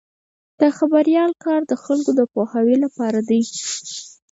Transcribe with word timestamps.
د 0.59 0.61
خبریال 0.77 1.31
کار 1.43 1.61
د 1.67 1.73
خلکو 1.83 2.11
د 2.19 2.21
پوهاوي 2.33 2.75
لپاره 2.85 3.19
دی. 3.29 3.41